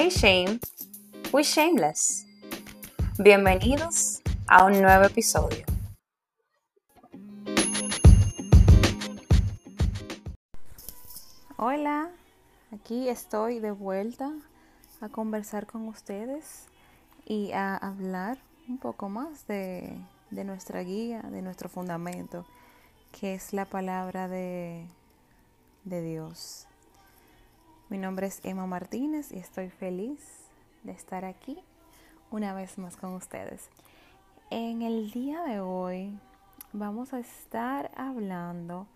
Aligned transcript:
Hey 0.00 0.10
Shame, 0.10 0.60
we 1.32 1.42
shameless. 1.42 2.24
Bienvenidos 3.18 4.22
a 4.46 4.64
un 4.64 4.80
nuevo 4.80 5.06
episodio. 5.06 5.64
Hola, 11.56 12.10
aquí 12.70 13.08
estoy 13.08 13.58
de 13.58 13.72
vuelta 13.72 14.30
a 15.00 15.08
conversar 15.08 15.66
con 15.66 15.88
ustedes 15.88 16.66
y 17.26 17.50
a 17.50 17.76
hablar 17.76 18.38
un 18.68 18.78
poco 18.78 19.08
más 19.08 19.48
de, 19.48 19.98
de 20.30 20.44
nuestra 20.44 20.84
guía, 20.84 21.22
de 21.22 21.42
nuestro 21.42 21.68
fundamento, 21.68 22.46
que 23.10 23.34
es 23.34 23.52
la 23.52 23.64
palabra 23.64 24.28
de, 24.28 24.86
de 25.82 26.02
Dios. 26.02 26.68
Mi 27.90 27.96
nombre 27.96 28.26
es 28.26 28.44
Emma 28.44 28.66
Martínez 28.66 29.32
y 29.32 29.38
estoy 29.38 29.70
feliz 29.70 30.20
de 30.82 30.92
estar 30.92 31.24
aquí 31.24 31.58
una 32.30 32.52
vez 32.52 32.76
más 32.76 32.98
con 32.98 33.14
ustedes. 33.14 33.70
En 34.50 34.82
el 34.82 35.10
día 35.10 35.42
de 35.44 35.60
hoy 35.60 36.18
vamos 36.74 37.14
a 37.14 37.18
estar 37.18 37.90
hablando 37.96 38.86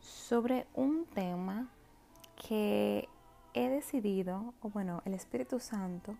sobre 0.00 0.66
un 0.74 1.06
tema 1.06 1.68
que 2.48 3.08
he 3.54 3.68
decidido, 3.68 4.54
o 4.60 4.70
bueno, 4.70 5.02
el 5.04 5.14
Espíritu 5.14 5.60
Santo 5.60 6.16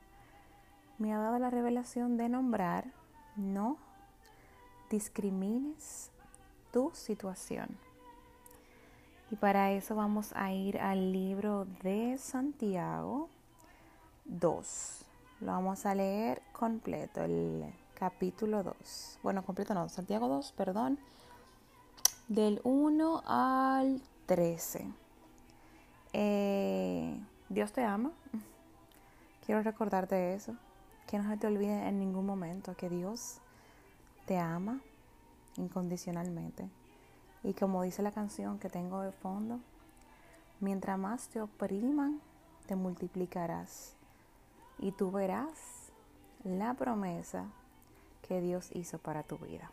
me 0.99 1.13
ha 1.13 1.19
dado 1.19 1.41
la 1.41 1.51
revelación 1.51 2.17
de 2.17 2.29
nombrar, 2.29 2.85
no 3.35 3.79
discrimines 4.91 6.13
tu 6.71 6.93
situación. 6.95 7.86
Y 9.31 9.37
para 9.37 9.73
eso 9.73 9.97
vamos 9.97 10.33
a 10.37 10.53
ir 10.53 10.79
al 10.79 11.13
libro 11.13 11.67
de 11.83 12.17
Santiago 12.17 13.29
2. 14.25 15.05
Lo 15.41 15.53
vamos 15.53 15.85
a 15.85 15.97
leer 15.97 16.41
completo, 16.53 17.25
el 17.25 17.65
capítulo 17.99 18.63
2. 18.63 19.19
Bueno, 19.25 19.45
completo 19.45 19.75
no, 19.75 19.89
Santiago 19.89 20.29
2, 20.29 20.53
perdón. 20.53 20.99
Del 22.29 22.61
1 22.63 23.23
al 23.27 24.01
13. 24.27 24.87
Eh, 26.13 27.21
Dios 27.49 27.73
te 27.73 27.83
ama. 27.83 28.13
Quiero 29.45 29.63
recordarte 29.63 30.35
eso. 30.35 30.55
Que 31.09 31.19
no 31.19 31.29
se 31.29 31.37
te 31.37 31.49
olvide 31.49 31.89
en 31.89 31.99
ningún 31.99 32.27
momento 32.27 32.77
que 32.77 32.89
Dios 32.89 33.39
te 34.27 34.39
ama 34.39 34.81
incondicionalmente. 35.57 36.69
Y 37.47 37.55
como 37.55 37.85
dice 37.85 38.03
la 38.03 38.11
canción 38.11 38.59
que 38.59 38.69
tengo 38.69 39.03
de 39.03 39.13
fondo, 39.13 39.61
mientras 40.59 40.99
más 40.99 41.29
te 41.29 41.41
opriman, 41.41 42.21
te 42.67 42.75
multiplicarás. 42.75 43.95
Y 44.81 44.91
tú 44.91 45.13
verás 45.13 45.49
la 46.43 46.75
promesa 46.75 47.45
que 48.27 48.41
Dios 48.41 48.71
hizo 48.75 48.99
para 48.99 49.23
tu 49.23 49.39
vida. 49.39 49.71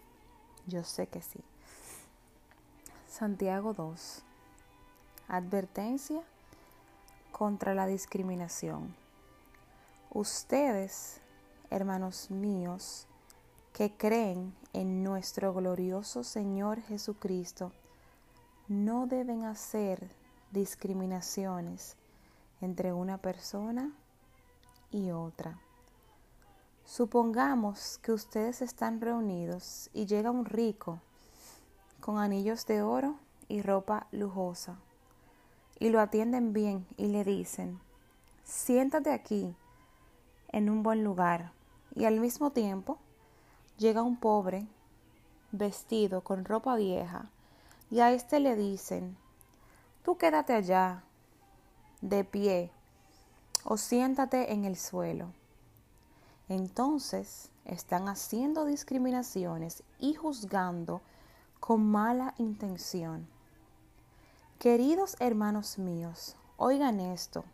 Yo 0.67 0.83
sé 0.83 1.07
que 1.07 1.23
sí. 1.23 1.39
Santiago 3.07 3.73
2. 3.73 4.21
Advertencia 5.27 6.21
contra 7.31 7.73
la 7.73 7.87
discriminación. 7.87 8.95
Ustedes, 10.11 11.21
hermanos 11.71 12.29
míos, 12.29 13.07
que 13.73 13.91
creen 13.97 14.53
en 14.71 15.03
nuestro 15.03 15.51
glorioso 15.51 16.23
Señor 16.23 16.79
Jesucristo, 16.81 17.71
no 18.67 19.07
deben 19.07 19.43
hacer 19.45 20.09
discriminaciones 20.51 21.97
entre 22.61 22.93
una 22.93 23.17
persona 23.17 23.91
y 24.91 25.09
otra. 25.09 25.59
Supongamos 26.85 27.97
que 28.03 28.11
ustedes 28.11 28.61
están 28.61 29.01
reunidos 29.01 29.89
y 29.91 30.05
llega 30.05 30.29
un 30.29 30.45
rico 30.45 30.99
con 31.99 32.19
anillos 32.19 32.67
de 32.67 32.83
oro 32.83 33.15
y 33.47 33.63
ropa 33.63 34.05
lujosa 34.11 34.77
y 35.79 35.89
lo 35.89 35.99
atienden 35.99 36.53
bien 36.53 36.85
y 36.95 37.07
le 37.07 37.23
dicen, 37.23 37.79
siéntate 38.43 39.11
aquí 39.11 39.55
en 40.49 40.69
un 40.69 40.83
buen 40.83 41.03
lugar 41.03 41.53
y 41.95 42.05
al 42.05 42.19
mismo 42.19 42.51
tiempo 42.51 42.99
llega 43.77 44.01
un 44.01 44.17
pobre 44.17 44.67
vestido 45.51 46.21
con 46.21 46.45
ropa 46.45 46.75
vieja 46.75 47.29
y 47.91 47.99
a 47.99 48.11
éste 48.11 48.39
le 48.39 48.55
dicen, 48.55 49.15
tú 50.03 50.17
quédate 50.17 50.53
allá, 50.53 51.03
de 52.01 52.23
pie, 52.23 52.71
o 53.63 53.77
siéntate 53.77 54.51
en 54.51 54.65
el 54.65 54.77
suelo. 54.77 55.31
Entonces 56.49 57.49
están 57.65 58.09
haciendo 58.09 58.65
discriminaciones 58.65 59.83
y 59.99 60.15
juzgando 60.15 61.01
con 61.59 61.85
mala 61.85 62.33
intención. 62.37 63.27
Queridos 64.59 65.15
hermanos 65.19 65.77
míos, 65.77 66.35
oigan 66.57 66.99
esto. 66.99 67.45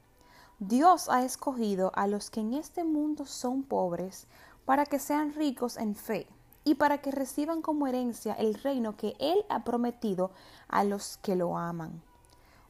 Dios 0.57 1.09
ha 1.09 1.23
escogido 1.23 1.91
a 1.95 2.07
los 2.07 2.29
que 2.29 2.41
en 2.41 2.53
este 2.53 2.83
mundo 2.83 3.25
son 3.25 3.63
pobres 3.63 4.27
para 4.69 4.85
que 4.85 4.99
sean 4.99 5.33
ricos 5.33 5.77
en 5.77 5.95
fe 5.95 6.27
y 6.63 6.75
para 6.75 6.99
que 6.99 7.09
reciban 7.09 7.63
como 7.63 7.87
herencia 7.87 8.33
el 8.33 8.53
reino 8.53 8.95
que 8.95 9.15
Él 9.17 9.43
ha 9.49 9.63
prometido 9.63 10.29
a 10.67 10.83
los 10.83 11.17
que 11.23 11.35
lo 11.35 11.57
aman. 11.57 12.03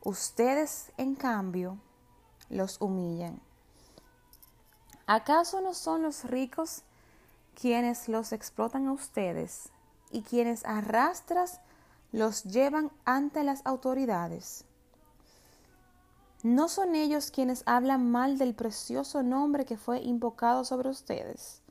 Ustedes, 0.02 0.94
en 0.96 1.16
cambio, 1.16 1.78
los 2.50 2.80
humillan. 2.80 3.42
¿Acaso 5.08 5.60
no 5.60 5.74
son 5.74 6.02
los 6.02 6.24
ricos 6.24 6.84
quienes 7.54 8.08
los 8.08 8.32
explotan 8.32 8.88
a 8.88 8.94
ustedes 8.94 9.68
y 10.10 10.22
quienes 10.22 10.64
arrastras 10.64 11.60
los 12.14 12.46
llevan 12.46 12.94
ante 13.04 13.44
las 13.44 13.62
autoridades? 13.66 14.64
¿No 16.44 16.70
son 16.70 16.96
ellos 16.96 17.30
quienes 17.30 17.62
hablan 17.66 18.10
mal 18.10 18.38
del 18.38 18.56
precioso 18.56 19.22
nombre 19.22 19.66
que 19.66 19.76
fue 19.76 20.00
invocado 20.00 20.64
sobre 20.64 20.88
ustedes? 20.88 21.62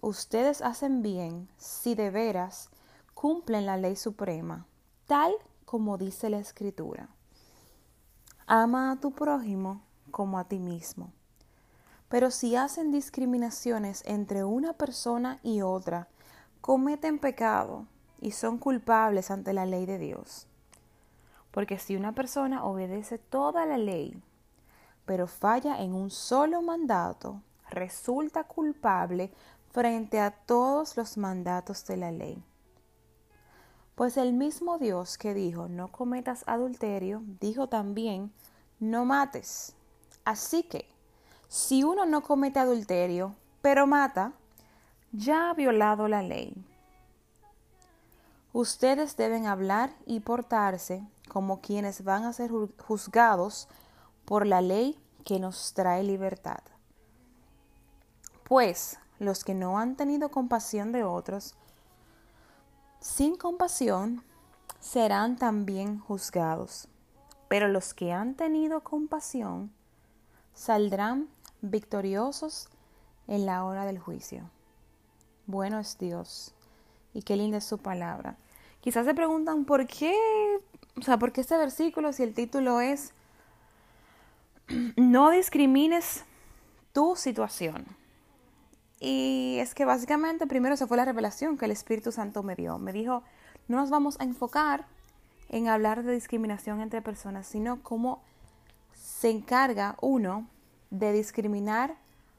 Ustedes 0.00 0.62
hacen 0.62 1.02
bien 1.02 1.48
si 1.56 1.96
de 1.96 2.10
veras 2.10 2.70
cumplen 3.14 3.66
la 3.66 3.76
ley 3.76 3.96
suprema, 3.96 4.64
tal 5.08 5.32
como 5.64 5.98
dice 5.98 6.30
la 6.30 6.38
Escritura. 6.38 7.08
Ama 8.46 8.92
a 8.92 9.00
tu 9.00 9.10
prójimo 9.10 9.82
como 10.12 10.38
a 10.38 10.44
ti 10.44 10.60
mismo. 10.60 11.12
Pero 12.08 12.30
si 12.30 12.54
hacen 12.54 12.92
discriminaciones 12.92 14.04
entre 14.06 14.44
una 14.44 14.72
persona 14.72 15.40
y 15.42 15.62
otra, 15.62 16.06
cometen 16.60 17.18
pecado 17.18 17.86
y 18.20 18.30
son 18.30 18.58
culpables 18.58 19.32
ante 19.32 19.52
la 19.52 19.66
ley 19.66 19.84
de 19.84 19.98
Dios. 19.98 20.46
Porque 21.50 21.78
si 21.80 21.96
una 21.96 22.14
persona 22.14 22.64
obedece 22.64 23.18
toda 23.18 23.66
la 23.66 23.78
ley, 23.78 24.22
pero 25.06 25.26
falla 25.26 25.82
en 25.82 25.92
un 25.92 26.10
solo 26.10 26.62
mandato, 26.62 27.42
resulta 27.70 28.44
culpable 28.44 29.32
frente 29.70 30.20
a 30.20 30.30
todos 30.30 30.96
los 30.96 31.16
mandatos 31.16 31.86
de 31.86 31.96
la 31.96 32.10
ley. 32.10 32.42
Pues 33.94 34.16
el 34.16 34.32
mismo 34.32 34.78
Dios 34.78 35.18
que 35.18 35.34
dijo 35.34 35.68
no 35.68 35.88
cometas 35.88 36.44
adulterio, 36.46 37.22
dijo 37.40 37.68
también 37.68 38.32
no 38.78 39.04
mates. 39.04 39.74
Así 40.24 40.62
que, 40.62 40.88
si 41.48 41.82
uno 41.82 42.06
no 42.06 42.22
comete 42.22 42.60
adulterio, 42.60 43.34
pero 43.62 43.86
mata, 43.86 44.32
ya 45.12 45.50
ha 45.50 45.54
violado 45.54 46.06
la 46.06 46.22
ley. 46.22 46.54
Ustedes 48.52 49.16
deben 49.16 49.46
hablar 49.46 49.90
y 50.06 50.20
portarse 50.20 51.02
como 51.28 51.60
quienes 51.60 52.04
van 52.04 52.24
a 52.24 52.32
ser 52.32 52.50
juzgados 52.86 53.68
por 54.24 54.46
la 54.46 54.60
ley 54.60 54.98
que 55.24 55.38
nos 55.38 55.74
trae 55.74 56.02
libertad. 56.02 56.60
Pues 58.44 58.98
los 59.18 59.44
que 59.44 59.54
no 59.54 59.78
han 59.78 59.96
tenido 59.96 60.30
compasión 60.30 60.92
de 60.92 61.04
otros, 61.04 61.54
sin 63.00 63.36
compasión, 63.36 64.22
serán 64.80 65.36
también 65.36 65.98
juzgados. 65.98 66.88
Pero 67.48 67.68
los 67.68 67.94
que 67.94 68.12
han 68.12 68.34
tenido 68.34 68.82
compasión 68.82 69.72
saldrán 70.54 71.28
victoriosos 71.62 72.68
en 73.26 73.46
la 73.46 73.64
hora 73.64 73.86
del 73.86 73.98
juicio. 73.98 74.50
Bueno 75.46 75.78
es 75.78 75.96
Dios 75.98 76.54
y 77.14 77.22
qué 77.22 77.36
linda 77.36 77.58
es 77.58 77.64
su 77.64 77.78
palabra. 77.78 78.36
Quizás 78.80 79.06
se 79.06 79.14
preguntan 79.14 79.64
por 79.64 79.86
qué, 79.86 80.14
o 80.96 81.02
sea, 81.02 81.18
por 81.18 81.32
qué 81.32 81.40
este 81.40 81.56
versículo 81.56 82.12
si 82.12 82.22
el 82.22 82.34
título 82.34 82.80
es 82.80 83.12
no 84.96 85.30
discrimines 85.30 86.24
tu 86.92 87.16
situación. 87.16 87.86
Y 89.00 89.58
es 89.60 89.74
que 89.74 89.84
básicamente 89.84 90.46
primero 90.46 90.76
se 90.76 90.86
fue 90.86 90.96
la 90.96 91.04
revelación 91.04 91.56
que 91.56 91.66
el 91.66 91.70
Espíritu 91.70 92.12
Santo 92.12 92.42
me 92.42 92.56
dio. 92.56 92.78
Me 92.78 92.92
dijo, 92.92 93.22
no 93.68 93.76
nos 93.76 93.90
vamos 93.90 94.18
a 94.20 94.24
enfocar 94.24 94.86
en 95.48 95.68
hablar 95.68 96.02
de 96.02 96.12
discriminación 96.12 96.80
entre 96.80 97.02
personas, 97.02 97.46
sino 97.46 97.82
cómo 97.82 98.22
se 98.94 99.30
encarga 99.30 99.96
uno 100.00 100.48
de 100.90 101.12
discriminar 101.12 101.96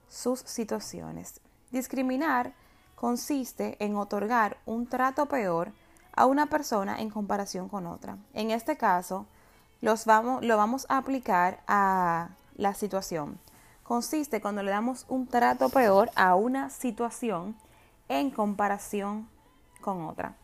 sus 0.07 0.39
situaciones. 0.39 1.39
Discriminar 1.71 2.53
consiste 2.95 3.77
en 3.79 3.95
otorgar 3.95 4.57
un 4.65 4.87
trato 4.87 5.27
peor 5.27 5.71
a 6.13 6.25
una 6.25 6.47
persona 6.47 6.99
en 6.99 7.09
comparación 7.09 7.69
con 7.69 7.87
otra. 7.87 8.17
En 8.33 8.51
este 8.51 8.75
caso, 8.75 9.25
los 9.81 10.05
vamos, 10.05 10.43
lo 10.43 10.57
vamos 10.57 10.85
a 10.89 10.97
aplicar 10.97 11.61
a 11.67 12.29
la 12.55 12.73
situación. 12.73 13.39
Consiste 13.89 14.39
cuando 14.39 14.61
le 14.61 14.69
damos 14.69 15.07
un 15.09 15.25
trato 15.25 15.67
peor 15.69 16.11
a 16.15 16.35
una 16.35 16.69
situación 16.69 17.55
en 18.07 18.29
comparación 18.29 19.27
con 19.81 20.05
otra. 20.05 20.35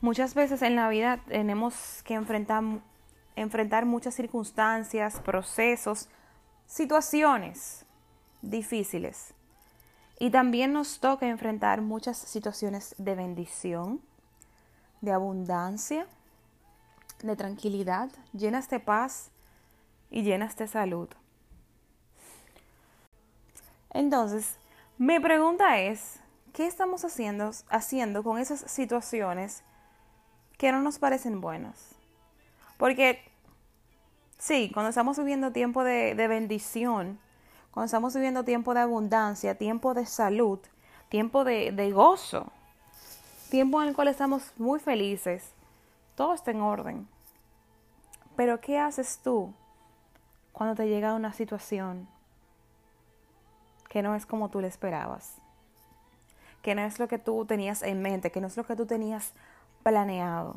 Muchas 0.00 0.32
veces 0.32 0.62
en 0.62 0.74
la 0.74 0.88
vida 0.88 1.20
tenemos 1.28 2.02
que 2.04 2.14
enfrentar, 2.14 2.64
enfrentar 3.34 3.84
muchas 3.84 4.14
circunstancias, 4.14 5.20
procesos, 5.20 6.08
situaciones 6.64 7.84
difíciles. 8.40 9.34
Y 10.18 10.30
también 10.30 10.72
nos 10.72 10.98
toca 10.98 11.28
enfrentar 11.28 11.82
muchas 11.82 12.16
situaciones 12.16 12.94
de 12.96 13.16
bendición, 13.16 14.00
de 15.02 15.12
abundancia, 15.12 16.06
de 17.22 17.36
tranquilidad, 17.36 18.08
llenas 18.32 18.70
de 18.70 18.80
paz 18.80 19.30
y 20.10 20.22
llenas 20.22 20.56
de 20.56 20.68
salud. 20.68 21.10
Entonces, 23.96 24.58
mi 24.98 25.18
pregunta 25.20 25.78
es, 25.78 26.20
¿qué 26.52 26.66
estamos 26.66 27.02
haciendo, 27.06 27.50
haciendo 27.70 28.22
con 28.22 28.36
esas 28.36 28.60
situaciones 28.70 29.62
que 30.58 30.70
no 30.70 30.82
nos 30.82 30.98
parecen 30.98 31.40
buenas? 31.40 31.94
Porque, 32.76 33.22
sí, 34.36 34.70
cuando 34.74 34.90
estamos 34.90 35.16
viviendo 35.16 35.50
tiempo 35.50 35.82
de, 35.82 36.14
bendición, 36.28 37.18
cuando 37.70 37.86
estamos 37.86 38.14
viviendo 38.14 38.44
tiempo 38.44 38.74
de 38.74 38.80
abundancia, 38.80 39.54
tiempo 39.56 39.94
de 39.94 40.04
salud, 40.04 40.58
tiempo 41.08 41.44
de, 41.44 41.72
de 41.72 41.90
gozo, 41.90 42.52
tiempo 43.48 43.80
en 43.80 43.88
el 43.88 43.94
cual 43.94 44.08
estamos 44.08 44.52
muy 44.58 44.78
felices, 44.78 45.52
todo 46.16 46.34
está 46.34 46.50
en 46.50 46.60
orden. 46.60 47.08
Pero 48.36 48.60
¿qué 48.60 48.78
haces 48.78 49.20
tú 49.24 49.54
cuando 50.52 50.74
te 50.74 50.86
llega 50.86 51.14
una 51.14 51.32
situación 51.32 52.14
que 53.96 54.02
no 54.02 54.14
es 54.14 54.26
como 54.26 54.50
tú 54.50 54.60
le 54.60 54.68
esperabas? 54.68 55.38
Que 56.60 56.74
no 56.74 56.82
es 56.82 56.98
lo 56.98 57.08
que 57.08 57.18
tú 57.18 57.46
tenías 57.46 57.82
en 57.82 58.02
mente, 58.02 58.30
que 58.30 58.42
no 58.42 58.46
es 58.46 58.54
lo 58.54 58.66
que 58.66 58.76
tú 58.76 58.84
tenías 58.84 59.32
planeado. 59.82 60.56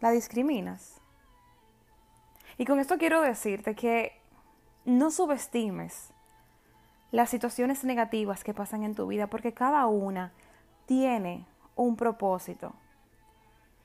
La 0.00 0.10
discriminas. 0.10 1.00
Y 2.58 2.66
con 2.66 2.78
esto 2.78 2.98
quiero 2.98 3.22
decirte 3.22 3.74
que 3.74 4.20
no 4.84 5.10
subestimes 5.10 6.10
las 7.10 7.30
situaciones 7.30 7.82
negativas 7.82 8.44
que 8.44 8.52
pasan 8.52 8.82
en 8.82 8.94
tu 8.94 9.06
vida 9.06 9.28
porque 9.28 9.54
cada 9.54 9.86
una 9.86 10.30
tiene 10.84 11.46
un 11.74 11.96
propósito. 11.96 12.74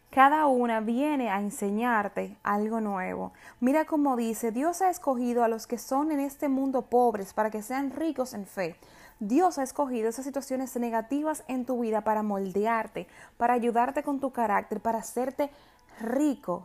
Cada 0.09 0.47
una 0.47 0.79
viene 0.79 1.29
a 1.29 1.39
enseñarte 1.39 2.37
algo 2.41 2.79
nuevo. 2.79 3.33
Mira 3.59 3.85
cómo 3.85 4.15
dice, 4.15 4.51
Dios 4.51 4.81
ha 4.81 4.89
escogido 4.89 5.43
a 5.43 5.47
los 5.47 5.67
que 5.67 5.77
son 5.77 6.11
en 6.11 6.19
este 6.19 6.47
mundo 6.47 6.83
pobres 6.83 7.33
para 7.33 7.51
que 7.51 7.61
sean 7.61 7.91
ricos 7.91 8.33
en 8.33 8.45
fe. 8.45 8.77
Dios 9.19 9.57
ha 9.57 9.63
escogido 9.63 10.09
esas 10.09 10.25
situaciones 10.25 10.75
negativas 10.77 11.43
en 11.47 11.65
tu 11.65 11.81
vida 11.81 12.01
para 12.01 12.23
moldearte, 12.23 13.07
para 13.37 13.53
ayudarte 13.53 14.01
con 14.01 14.19
tu 14.19 14.31
carácter, 14.31 14.79
para 14.79 14.99
hacerte 14.99 15.51
rico 15.99 16.63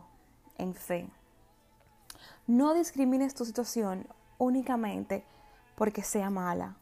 en 0.57 0.73
fe. 0.73 1.09
No 2.47 2.73
discrimines 2.73 3.33
tu 3.33 3.45
situación 3.45 4.07
únicamente 4.37 5.25
porque 5.75 6.01
sea 6.01 6.29
mala 6.29 6.75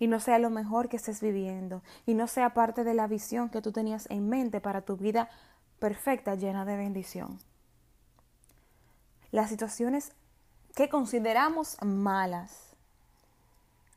y 0.00 0.08
no 0.08 0.18
sea 0.18 0.40
lo 0.40 0.50
mejor 0.50 0.88
que 0.88 0.96
estés 0.96 1.20
viviendo 1.20 1.82
y 2.06 2.14
no 2.14 2.26
sea 2.26 2.54
parte 2.54 2.82
de 2.82 2.94
la 2.94 3.06
visión 3.06 3.50
que 3.50 3.62
tú 3.62 3.70
tenías 3.70 4.10
en 4.10 4.28
mente 4.28 4.60
para 4.60 4.80
tu 4.80 4.96
vida 4.96 5.28
perfecta, 5.78 6.34
llena 6.34 6.64
de 6.64 6.76
bendición. 6.76 7.38
Las 9.30 9.50
situaciones 9.50 10.12
que 10.74 10.88
consideramos 10.88 11.76
malas 11.84 12.74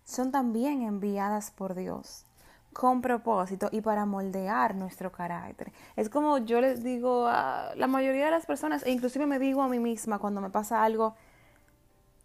son 0.05 0.31
también 0.31 0.83
enviadas 0.83 1.49
por 1.49 1.73
Dios 1.73 2.25
con 2.73 3.01
propósito 3.01 3.69
y 3.71 3.81
para 3.81 4.05
moldear 4.05 4.75
nuestro 4.75 5.11
carácter. 5.11 5.71
Es 5.95 6.09
como 6.09 6.39
yo 6.39 6.59
les 6.59 6.83
digo 6.83 7.27
a 7.27 7.71
la 7.75 7.87
mayoría 7.87 8.25
de 8.25 8.31
las 8.31 8.45
personas, 8.45 8.83
e 8.83 8.91
inclusive 8.91 9.25
me 9.25 9.39
digo 9.39 9.61
a 9.61 9.69
mí 9.69 9.79
misma 9.79 10.19
cuando 10.19 10.41
me 10.41 10.49
pasa 10.49 10.83
algo 10.83 11.15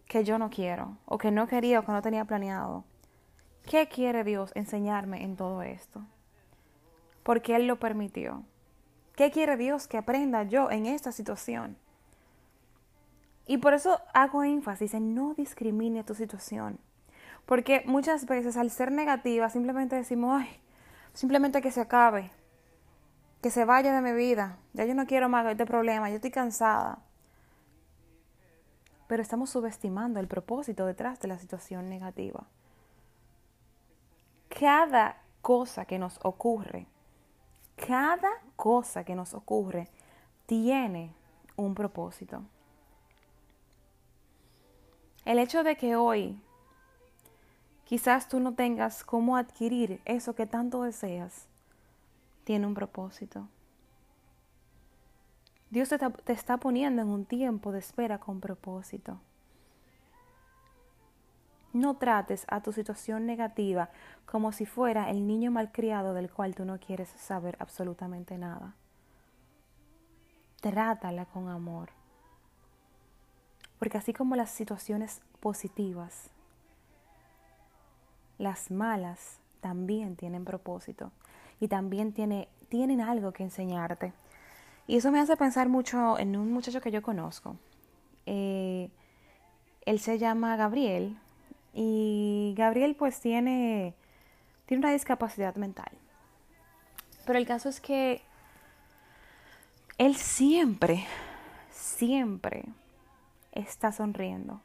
que 0.07 0.25
yo 0.25 0.39
no 0.39 0.49
quiero, 0.49 0.97
o 1.05 1.19
que 1.19 1.31
no 1.31 1.47
quería, 1.47 1.81
o 1.81 1.85
que 1.85 1.93
no 1.93 2.01
tenía 2.01 2.25
planeado. 2.25 2.85
¿Qué 3.69 3.87
quiere 3.87 4.25
Dios 4.25 4.51
enseñarme 4.55 5.23
en 5.23 5.37
todo 5.37 5.61
esto? 5.61 6.01
Porque 7.23 7.55
Él 7.55 7.67
lo 7.67 7.79
permitió. 7.79 8.43
¿Qué 9.15 9.31
quiere 9.31 9.59
Dios 9.59 9.87
que 9.87 9.99
aprenda 9.99 10.43
yo 10.45 10.71
en 10.71 10.87
esta 10.87 11.13
situación? 11.13 11.77
Y 13.47 13.59
por 13.59 13.75
eso 13.75 14.01
hago 14.15 14.43
énfasis 14.43 14.95
en 14.95 15.15
no 15.15 15.35
discrimine 15.35 16.03
tu 16.03 16.15
situación. 16.15 16.79
Porque 17.45 17.83
muchas 17.85 18.25
veces 18.25 18.57
al 18.57 18.71
ser 18.71 18.91
negativa 18.91 19.51
simplemente 19.51 19.97
decimos, 19.97 20.41
ay, 20.41 20.49
simplemente 21.13 21.61
que 21.61 21.71
se 21.71 21.83
acabe, 21.83 22.31
que 23.43 23.51
se 23.51 23.67
vaya 23.67 23.95
de 23.95 24.01
mi 24.01 24.17
vida, 24.17 24.57
ya 24.73 24.87
yo 24.87 24.95
no 24.95 25.07
quiero 25.07 25.29
más 25.29 25.45
este 25.45 25.67
problema, 25.67 26.09
yo 26.09 26.17
estoy 26.17 26.31
cansada. 26.31 27.01
Pero 29.09 29.21
estamos 29.21 29.51
subestimando 29.51 30.21
el 30.21 30.27
propósito 30.27 30.87
detrás 30.87 31.21
de 31.21 31.29
la 31.29 31.39
situación 31.39 31.91
negativa 31.91 32.47
cada 34.59 35.23
cosa 35.41 35.85
que 35.85 35.99
nos 35.99 36.19
ocurre, 36.25 36.87
cada 37.77 38.31
cosa 38.57 39.05
que 39.05 39.15
nos 39.15 39.33
ocurre 39.35 39.89
tiene 40.47 41.15
un 41.57 41.75
propósito. 41.75 42.43
El 45.25 45.39
hecho 45.39 45.63
de 45.63 45.77
que 45.77 45.95
hoy 45.95 46.41
quizás 47.85 48.29
tú 48.29 48.41
no 48.41 48.55
tengas 48.55 49.05
cómo 49.05 49.37
adquirir 49.37 50.01
eso 50.05 50.35
que 50.35 50.47
tanto 50.47 50.83
deseas, 50.83 51.47
tiene 52.45 52.67
un 52.67 52.75
propósito. 52.75 53.47
Dios 55.71 55.91
te, 55.91 55.99
te 55.99 56.33
está 56.33 56.57
poniendo 56.57 57.03
en 57.03 57.09
un 57.09 57.27
tiempo 57.27 57.71
de 57.71 57.79
espera 57.79 58.19
con 58.19 58.41
propósito. 58.41 59.21
No 61.73 61.97
trates 61.97 62.45
a 62.49 62.63
tu 62.63 62.73
situación 62.73 63.27
negativa 63.27 63.91
como 64.27 64.53
si 64.53 64.67
fuera 64.67 65.11
el 65.11 65.27
niño 65.27 65.51
malcriado 65.51 66.15
del 66.15 66.31
cual 66.31 66.55
tú 66.55 66.65
no 66.65 66.79
quieres 66.79 67.09
saber 67.11 67.57
absolutamente 67.61 68.39
nada. 68.39 68.75
Trátala 70.61 71.27
con 71.27 71.49
amor. 71.49 71.91
Porque 73.79 73.99
así 73.99 74.13
como 74.13 74.35
las 74.35 74.51
situaciones 74.51 75.21
positivas, 75.41 76.31
las 78.39 78.71
malas 78.71 79.39
también 79.61 80.17
tienen 80.17 80.45
propósito 80.45 81.13
y 81.61 81.69
también 81.69 82.13
tiene, 82.13 82.49
tienen 82.69 83.01
algo 83.01 83.33
que 83.33 83.43
enseñarte. 83.43 84.13
Y 84.87 84.97
eso 84.97 85.13
me 85.13 85.21
hace 85.21 85.37
pensar 85.37 85.69
mucho 85.69 86.19
en 86.19 86.37
un 86.37 86.53
muchacho 86.53 86.81
que 86.81 86.91
yo 86.91 87.03
conozco. 87.03 87.57
Eh, 88.27 88.91
él 89.85 90.01
se 90.01 90.19
llama 90.19 90.57
Gabriel, 90.57 91.19
y 91.81 92.55
Gabriel 92.57 92.97
pues 92.97 93.21
tiene, 93.21 93.95
tiene 94.67 94.85
una 94.85 94.93
discapacidad 94.93 95.55
mental. 95.55 95.93
Pero 97.25 97.39
el 97.39 97.47
caso 97.47 97.69
es 97.69 97.81
que 97.81 98.21
él 99.97 100.17
siempre, 100.17 101.07
siempre 101.71 102.65
está 103.53 103.93
sonriendo. 103.93 104.61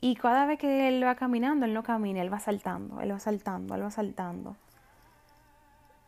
Y 0.00 0.16
cada 0.16 0.46
vez 0.46 0.58
que 0.58 0.88
él 0.88 1.04
va 1.04 1.16
caminando, 1.16 1.66
él 1.66 1.74
no 1.74 1.82
camina, 1.82 2.22
él 2.22 2.32
va 2.32 2.40
saltando, 2.40 3.02
él 3.02 3.12
va 3.12 3.18
saltando, 3.18 3.74
él 3.74 3.82
va 3.82 3.90
saltando. 3.90 4.56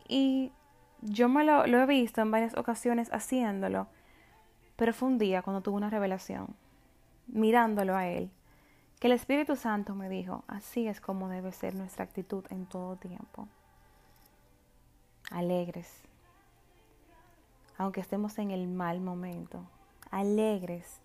Y 0.07 0.51
yo 1.01 1.29
me 1.29 1.43
lo, 1.43 1.67
lo 1.67 1.79
he 1.79 1.85
visto 1.85 2.21
en 2.21 2.31
varias 2.31 2.57
ocasiones 2.57 3.13
haciéndolo, 3.13 3.89
pero 4.75 4.91
fue 4.91 5.07
un 5.07 5.19
día 5.19 5.43
cuando 5.43 5.61
tuve 5.61 5.77
una 5.77 5.91
revelación, 5.91 6.55
mirándolo 7.27 7.95
a 7.95 8.07
él 8.07 8.31
que 8.99 9.07
el 9.07 9.13
Espíritu 9.13 9.55
Santo 9.55 9.95
me 9.95 10.09
dijo, 10.09 10.43
así 10.47 10.87
es 10.87 10.99
como 10.99 11.29
debe 11.29 11.51
ser 11.53 11.73
nuestra 11.73 12.03
actitud 12.03 12.45
en 12.49 12.65
todo 12.65 12.97
tiempo. 12.97 13.47
Alegres, 15.31 15.89
aunque 17.77 18.01
estemos 18.01 18.37
en 18.39 18.51
el 18.51 18.67
mal 18.67 18.99
momento, 18.99 19.63
alegres, 20.11 20.99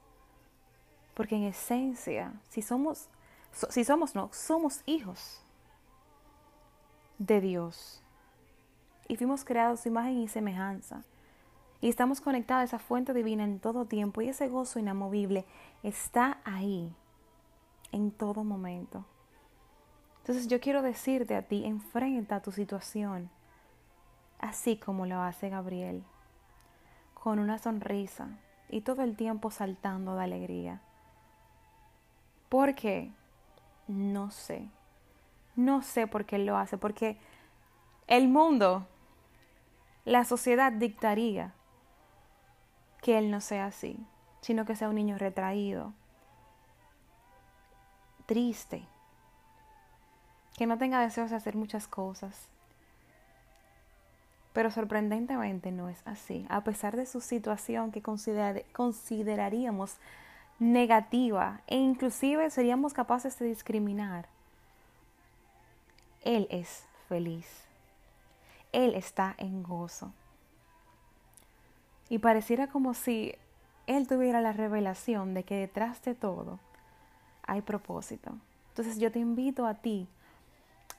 porque 1.14 1.36
en 1.36 1.44
esencia, 1.44 2.32
si 2.48 2.62
somos, 2.62 3.08
si 3.52 3.84
somos 3.84 4.16
no, 4.16 4.28
somos 4.32 4.82
hijos 4.86 5.40
de 7.18 7.40
Dios. 7.40 8.02
Y 9.06 9.16
fuimos 9.16 9.44
creados 9.44 9.80
su 9.80 9.88
imagen 9.88 10.18
y 10.18 10.26
semejanza. 10.26 11.04
Y 11.80 11.90
estamos 11.90 12.20
conectados 12.20 12.62
a 12.62 12.64
esa 12.64 12.78
fuente 12.78 13.12
divina 13.12 13.44
en 13.44 13.60
todo 13.60 13.84
tiempo. 13.84 14.22
Y 14.22 14.30
ese 14.30 14.48
gozo 14.48 14.78
inamovible 14.78 15.44
está 15.82 16.38
ahí 16.44 16.96
en 17.94 18.10
todo 18.10 18.42
momento. 18.42 19.04
Entonces 20.18 20.48
yo 20.48 20.60
quiero 20.60 20.82
decirte 20.82 21.36
a 21.36 21.42
ti, 21.42 21.64
enfrenta 21.64 22.42
tu 22.42 22.50
situación, 22.50 23.30
así 24.40 24.76
como 24.76 25.06
lo 25.06 25.20
hace 25.20 25.48
Gabriel, 25.48 26.02
con 27.14 27.38
una 27.38 27.58
sonrisa 27.58 28.28
y 28.68 28.80
todo 28.80 29.02
el 29.02 29.16
tiempo 29.16 29.50
saltando 29.50 30.16
de 30.16 30.24
alegría. 30.24 30.80
¿Por 32.48 32.74
qué? 32.74 33.12
No 33.86 34.30
sé. 34.30 34.68
No 35.54 35.82
sé 35.82 36.08
por 36.08 36.24
qué 36.24 36.36
él 36.36 36.46
lo 36.46 36.56
hace, 36.56 36.76
porque 36.76 37.16
el 38.08 38.28
mundo, 38.28 38.88
la 40.04 40.24
sociedad 40.24 40.72
dictaría 40.72 41.54
que 43.02 43.18
él 43.18 43.30
no 43.30 43.40
sea 43.40 43.66
así, 43.66 44.04
sino 44.40 44.64
que 44.64 44.74
sea 44.74 44.88
un 44.88 44.96
niño 44.96 45.16
retraído, 45.16 45.92
triste, 48.26 48.82
que 50.56 50.66
no 50.66 50.78
tenga 50.78 51.00
deseos 51.00 51.30
de 51.30 51.36
hacer 51.36 51.56
muchas 51.56 51.86
cosas. 51.88 52.48
Pero 54.52 54.70
sorprendentemente 54.70 55.72
no 55.72 55.88
es 55.88 56.00
así, 56.04 56.46
a 56.48 56.62
pesar 56.62 56.96
de 56.96 57.06
su 57.06 57.20
situación 57.20 57.90
que 57.90 58.02
consideraríamos 58.02 59.96
negativa 60.60 61.60
e 61.66 61.76
inclusive 61.76 62.50
seríamos 62.50 62.94
capaces 62.94 63.36
de 63.38 63.46
discriminar. 63.46 64.28
Él 66.22 66.46
es 66.50 66.84
feliz. 67.08 67.64
Él 68.72 68.94
está 68.94 69.34
en 69.38 69.62
gozo. 69.62 70.12
Y 72.08 72.18
pareciera 72.18 72.68
como 72.68 72.94
si 72.94 73.34
Él 73.86 74.06
tuviera 74.06 74.40
la 74.40 74.52
revelación 74.52 75.34
de 75.34 75.42
que 75.42 75.56
detrás 75.56 76.02
de 76.02 76.14
todo 76.14 76.58
hay 77.46 77.62
propósito. 77.62 78.32
Entonces 78.70 78.98
yo 78.98 79.10
te 79.12 79.18
invito 79.18 79.66
a 79.66 79.74
ti 79.74 80.08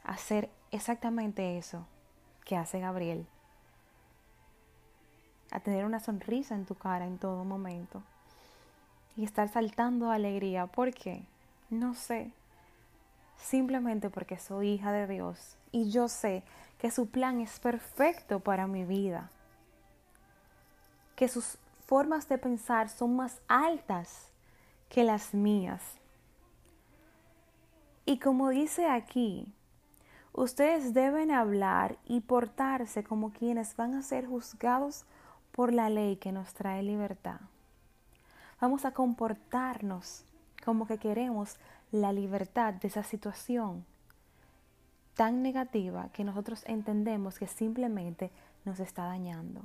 a 0.04 0.14
hacer 0.14 0.50
exactamente 0.72 1.58
eso 1.58 1.86
que 2.46 2.56
hace 2.56 2.80
Gabriel. 2.80 3.26
A 5.52 5.60
tener 5.60 5.86
una 5.86 6.00
sonrisa 6.00 6.56
en 6.56 6.66
tu 6.66 6.76
cara 6.76 7.06
en 7.06 7.18
todo 7.18 7.44
momento. 7.44 8.02
Y 9.18 9.24
estar 9.24 9.50
saltando 9.50 10.10
de 10.10 10.16
alegría. 10.16 10.68
¿Por 10.68 10.94
qué? 10.94 11.24
No 11.70 11.96
sé. 11.96 12.32
Simplemente 13.38 14.10
porque 14.10 14.38
soy 14.38 14.70
hija 14.70 14.92
de 14.92 15.08
Dios. 15.08 15.58
Y 15.72 15.90
yo 15.90 16.08
sé 16.08 16.44
que 16.78 16.92
su 16.92 17.10
plan 17.10 17.42
es 17.42 17.60
perfecto 17.60 18.40
para 18.40 18.68
mi 18.68 18.84
vida. 18.84 19.30
Que 21.16 21.28
sus 21.28 21.58
formas 21.86 22.28
de 22.28 22.38
pensar 22.38 22.90
son 22.90 23.16
más 23.16 23.40
altas 23.48 24.30
que 24.90 25.04
las 25.04 25.34
mías. 25.34 25.82
Y 28.08 28.20
como 28.20 28.50
dice 28.50 28.88
aquí, 28.88 29.52
ustedes 30.32 30.94
deben 30.94 31.32
hablar 31.32 31.98
y 32.06 32.20
portarse 32.22 33.04
como 33.04 33.34
quienes 33.34 33.76
van 33.76 33.96
a 33.96 34.04
ser 34.04 34.28
juzgados 34.28 35.06
por 35.52 35.74
la 35.74 35.90
ley 35.90 36.18
que 36.18 36.32
nos 36.32 36.54
trae 36.54 36.84
libertad. 36.84 37.40
Vamos 38.62 38.86
a 38.86 38.92
comportarnos 38.92 40.24
como 40.64 40.86
que 40.86 41.00
queremos 41.00 41.58
la 41.92 42.14
libertad 42.14 42.76
de 42.76 42.90
esa 42.90 43.02
situación 43.02 43.86
tan 45.16 45.42
negativa 45.42 46.10
que 46.14 46.24
nosotros 46.24 46.64
entendemos 46.68 47.40
que 47.40 47.48
simplemente 47.48 48.30
nos 48.66 48.80
está 48.80 49.06
dañando. 49.06 49.62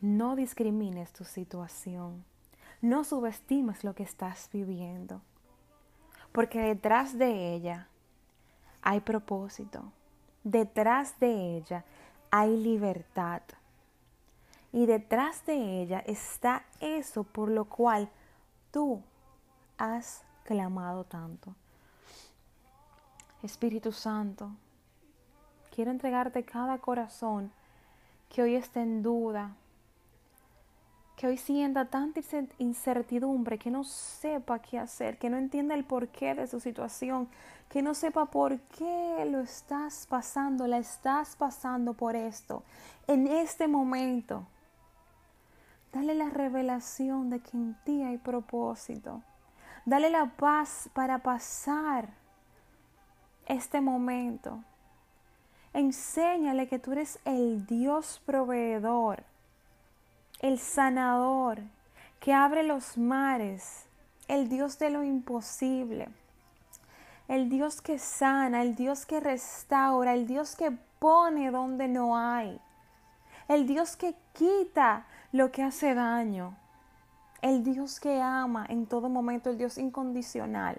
No 0.00 0.36
discrimines 0.36 1.12
tu 1.12 1.24
situación. 1.24 2.24
No 2.80 3.04
subestimes 3.04 3.84
lo 3.84 3.94
que 3.94 4.04
estás 4.04 4.48
viviendo 4.52 5.20
porque 6.34 6.58
detrás 6.58 7.16
de 7.16 7.54
ella 7.54 7.86
hay 8.82 8.98
propósito, 8.98 9.92
detrás 10.42 11.20
de 11.20 11.56
ella 11.56 11.84
hay 12.32 12.56
libertad 12.56 13.42
y 14.72 14.86
detrás 14.86 15.46
de 15.46 15.80
ella 15.80 16.00
está 16.00 16.64
eso 16.80 17.22
por 17.22 17.52
lo 17.52 17.66
cual 17.66 18.10
tú 18.72 19.00
has 19.78 20.24
clamado 20.42 21.04
tanto. 21.04 21.54
Espíritu 23.44 23.92
Santo, 23.92 24.50
quiero 25.72 25.92
entregarte 25.92 26.44
cada 26.44 26.78
corazón 26.78 27.52
que 28.28 28.42
hoy 28.42 28.56
esté 28.56 28.82
en 28.82 29.04
duda, 29.04 29.54
que 31.16 31.28
hoy 31.28 31.36
sienta 31.36 31.84
tanta 31.84 32.20
incertidumbre, 32.58 33.58
que 33.58 33.70
no 33.70 33.84
sepa 33.84 34.58
qué 34.58 34.78
hacer, 34.78 35.16
que 35.18 35.30
no 35.30 35.36
entienda 35.36 35.74
el 35.74 35.84
porqué 35.84 36.34
de 36.34 36.46
su 36.48 36.58
situación, 36.58 37.28
que 37.68 37.82
no 37.82 37.94
sepa 37.94 38.26
por 38.26 38.58
qué 38.60 39.24
lo 39.30 39.40
estás 39.40 40.06
pasando, 40.08 40.66
la 40.66 40.78
estás 40.78 41.36
pasando 41.36 41.94
por 41.94 42.16
esto. 42.16 42.64
En 43.06 43.28
este 43.28 43.68
momento, 43.68 44.44
dale 45.92 46.14
la 46.14 46.30
revelación 46.30 47.30
de 47.30 47.40
que 47.40 47.56
en 47.56 47.76
ti 47.84 48.02
hay 48.02 48.18
propósito. 48.18 49.22
Dale 49.86 50.10
la 50.10 50.26
paz 50.36 50.90
para 50.94 51.18
pasar 51.18 52.08
este 53.46 53.80
momento. 53.80 54.64
Enséñale 55.72 56.66
que 56.66 56.78
tú 56.78 56.92
eres 56.92 57.20
el 57.24 57.66
Dios 57.66 58.20
proveedor 58.24 59.24
el 60.44 60.58
sanador, 60.58 61.62
que 62.20 62.34
abre 62.34 62.64
los 62.64 62.98
mares, 62.98 63.86
el 64.28 64.50
Dios 64.50 64.78
de 64.78 64.90
lo 64.90 65.02
imposible, 65.02 66.10
el 67.28 67.48
Dios 67.48 67.80
que 67.80 67.98
sana, 67.98 68.60
el 68.60 68.74
Dios 68.74 69.06
que 69.06 69.20
restaura, 69.20 70.12
el 70.12 70.26
Dios 70.26 70.54
que 70.54 70.70
pone 70.98 71.50
donde 71.50 71.88
no 71.88 72.18
hay, 72.18 72.60
el 73.48 73.66
Dios 73.66 73.96
que 73.96 74.14
quita 74.34 75.06
lo 75.32 75.50
que 75.50 75.62
hace 75.62 75.94
daño, 75.94 76.54
el 77.40 77.64
Dios 77.64 77.98
que 77.98 78.20
ama 78.20 78.66
en 78.68 78.84
todo 78.84 79.08
momento, 79.08 79.48
el 79.48 79.56
Dios 79.56 79.78
incondicional. 79.78 80.76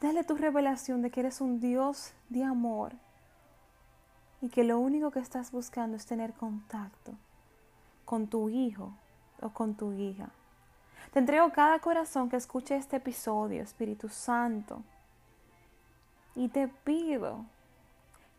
Dale 0.00 0.24
tu 0.24 0.34
revelación 0.34 1.02
de 1.02 1.10
que 1.10 1.20
eres 1.20 1.42
un 1.42 1.60
Dios 1.60 2.14
de 2.30 2.42
amor 2.42 2.94
y 4.40 4.48
que 4.48 4.64
lo 4.64 4.78
único 4.78 5.10
que 5.10 5.20
estás 5.20 5.52
buscando 5.52 5.98
es 5.98 6.06
tener 6.06 6.32
contacto 6.32 7.12
con 8.08 8.26
tu 8.26 8.48
hijo 8.48 8.94
o 9.42 9.50
con 9.50 9.74
tu 9.74 9.92
hija. 9.92 10.30
Te 11.12 11.18
entrego 11.18 11.52
cada 11.52 11.78
corazón 11.78 12.30
que 12.30 12.36
escuche 12.36 12.74
este 12.74 12.96
episodio, 12.96 13.62
Espíritu 13.62 14.08
Santo. 14.08 14.82
Y 16.34 16.48
te 16.48 16.68
pido 16.68 17.44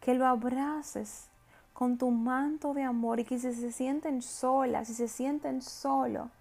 que 0.01 0.15
lo 0.15 0.25
abraces 0.25 1.27
con 1.71 1.99
tu 1.99 2.09
manto 2.09 2.73
de 2.73 2.81
amor 2.81 3.19
y 3.19 3.25
que 3.25 3.37
si 3.37 3.53
se 3.53 3.71
sienten 3.71 4.23
solas, 4.23 4.87
si 4.87 4.95
se 4.95 5.07
sienten 5.07 5.61
solo, 5.61 6.31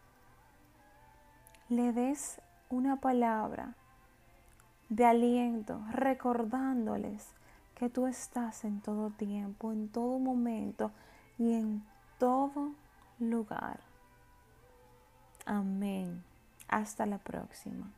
le 1.68 1.92
des 1.92 2.40
una 2.70 2.96
palabra 2.96 3.74
de 4.88 5.04
aliento, 5.04 5.82
recordándoles 5.92 7.26
que 7.74 7.90
tú 7.90 8.06
estás 8.06 8.64
en 8.64 8.80
todo 8.80 9.10
tiempo, 9.10 9.70
en 9.70 9.90
todo 9.90 10.18
momento 10.18 10.92
y 11.36 11.52
en 11.52 11.84
todo 12.18 12.72
lugar. 13.18 13.80
Amén. 15.46 16.22
Hasta 16.68 17.06
la 17.06 17.18
próxima. 17.18 17.90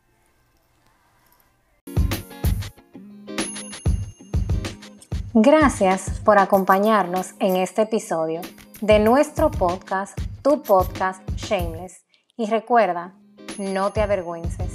Gracias 5.32 6.20
por 6.24 6.38
acompañarnos 6.38 7.34
en 7.38 7.56
este 7.56 7.82
episodio 7.82 8.40
de 8.80 8.98
nuestro 8.98 9.50
podcast, 9.50 10.18
tu 10.42 10.62
podcast 10.62 11.22
Shameless. 11.36 12.04
Y 12.36 12.46
recuerda, 12.46 13.14
no 13.58 13.92
te 13.92 14.00
avergüences. 14.00 14.69